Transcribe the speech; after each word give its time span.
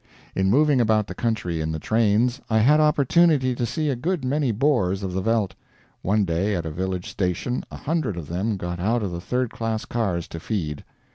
In 0.33 0.49
moving 0.49 0.81
about 0.81 1.05
the 1.05 1.13
country 1.13 1.61
in 1.61 1.71
the 1.71 1.77
trains, 1.77 2.41
I 2.49 2.57
had 2.57 2.79
opportunity 2.79 3.53
to 3.53 3.65
see 3.67 3.91
a 3.91 3.95
good 3.95 4.25
many 4.25 4.51
Boers 4.51 5.03
of 5.03 5.13
the 5.13 5.21
veldt. 5.21 5.53
One 6.01 6.25
day 6.25 6.55
at 6.55 6.65
a 6.65 6.71
village 6.71 7.07
station 7.07 7.63
a 7.69 7.77
hundred 7.77 8.17
of 8.17 8.27
them 8.27 8.57
got 8.57 8.79
out 8.79 9.03
of 9.03 9.11
the 9.11 9.21
third 9.21 9.51
class 9.51 9.85
cars 9.85 10.27
to 10.29 10.39
feed. 10.39 10.83